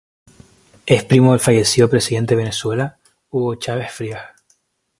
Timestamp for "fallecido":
1.39-1.87